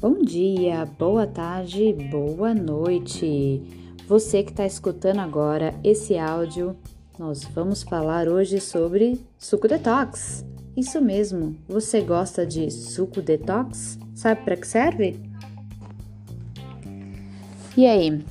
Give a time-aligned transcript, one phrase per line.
[0.00, 3.62] Bom dia, boa tarde, boa noite.
[4.08, 6.74] Você que está escutando agora esse áudio,
[7.18, 10.42] nós vamos falar hoje sobre suco detox.
[10.74, 13.98] Isso mesmo, você gosta de suco detox?
[14.14, 15.20] Sabe para que serve?
[17.76, 18.24] E aí,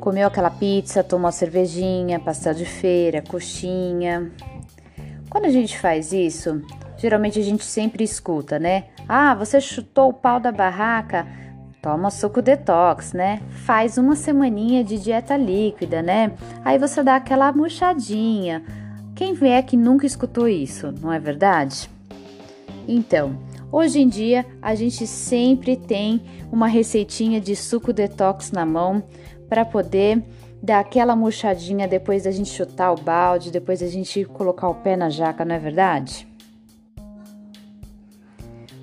[0.00, 4.32] comeu aquela pizza, tomou cervejinha, pastel de feira, coxinha?
[5.30, 6.60] Quando a gente faz isso,
[6.98, 8.84] geralmente a gente sempre escuta, né?
[9.08, 11.26] Ah, você chutou o pau da barraca?
[11.80, 13.40] Toma suco detox, né?
[13.64, 16.32] Faz uma semaninha de dieta líquida, né?
[16.64, 18.64] Aí você dá aquela murchadinha.
[19.14, 21.88] Quem é que nunca escutou isso, não é verdade?
[22.86, 23.38] Então,
[23.70, 29.02] hoje em dia a gente sempre tem uma receitinha de suco detox na mão
[29.48, 30.22] para poder
[30.62, 34.96] dar aquela murchadinha depois da gente chutar o balde, depois da gente colocar o pé
[34.96, 36.26] na jaca, não é verdade?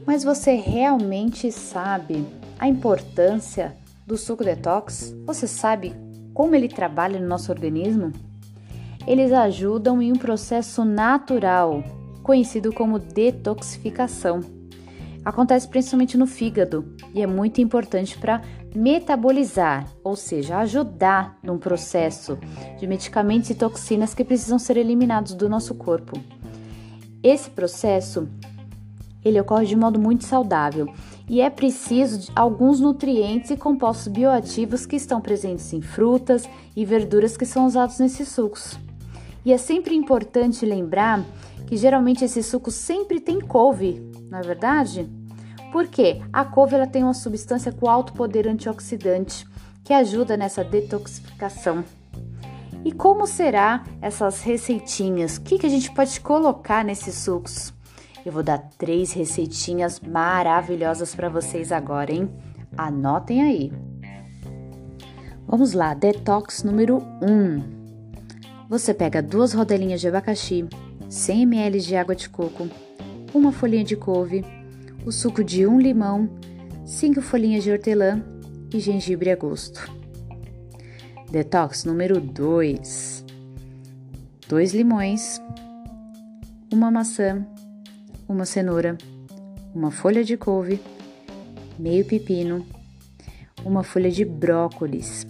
[0.06, 2.26] Mas você realmente sabe
[2.60, 3.76] a importância
[4.06, 5.16] do suco detox?
[5.26, 5.94] Você sabe
[6.34, 8.14] como ele trabalha no nosso organismo?
[9.08, 11.84] Eles ajudam em um processo natural,
[12.22, 14.42] conhecido como detoxificação.
[15.24, 18.44] Acontece principalmente no fígado e é muito importante para
[18.76, 22.38] metabolizar, ou seja, ajudar num processo
[22.78, 26.20] de medicamentos e toxinas que precisam ser eliminados do nosso corpo.
[27.24, 28.28] Esse processo
[29.26, 30.88] ele ocorre de modo muito saudável
[31.28, 36.86] e é preciso de alguns nutrientes e compostos bioativos que estão presentes em frutas e
[36.86, 38.78] verduras que são usados nesses sucos.
[39.44, 41.26] E é sempre importante lembrar
[41.66, 45.10] que geralmente esse suco sempre tem couve, não é verdade?
[45.72, 49.48] Porque a couve ela tem uma substância com alto poder antioxidante
[49.84, 51.84] que ajuda nessa detoxificação.
[52.84, 55.38] E como será essas receitinhas?
[55.38, 57.75] O que, que a gente pode colocar nesses sucos?
[58.26, 62.28] Eu vou dar três receitinhas maravilhosas para vocês agora, hein?
[62.76, 63.72] Anotem aí.
[65.48, 67.32] Vamos lá, detox número 1.
[67.32, 67.64] Um.
[68.68, 70.68] Você pega duas rodelinhas de abacaxi,
[71.08, 72.68] 100 ml de água de coco,
[73.32, 74.44] uma folhinha de couve,
[75.06, 76.28] o suco de um limão,
[76.84, 78.24] 5 folhinhas de hortelã
[78.74, 79.88] e gengibre a gosto.
[81.30, 83.24] Detox número 2.
[84.50, 85.40] 2 limões,
[86.74, 87.46] uma maçã,
[88.28, 88.98] uma cenoura,
[89.74, 90.80] uma folha de couve,
[91.78, 92.66] meio pepino,
[93.64, 95.26] uma folha de brócolis,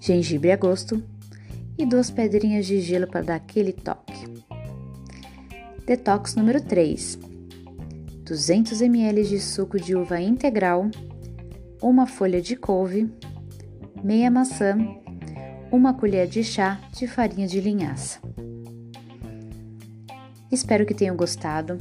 [0.00, 1.02] gengibre a gosto
[1.76, 4.28] e duas pedrinhas de gelo para dar aquele toque.
[5.84, 7.18] Detox número 3:
[8.24, 10.88] 200 ml de suco de uva integral,
[11.82, 13.10] uma folha de couve,
[14.04, 14.76] meia maçã,
[15.72, 18.20] uma colher de chá de farinha de linhaça.
[20.50, 21.78] Espero que tenham gostado.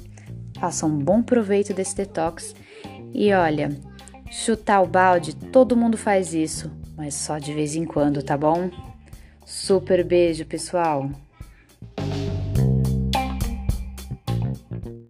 [0.60, 2.56] Façam um bom proveito desse detox.
[3.14, 3.70] E olha,
[4.30, 8.70] chutar o balde, todo mundo faz isso, mas só de vez em quando, tá bom?
[9.46, 11.10] Super beijo, pessoal!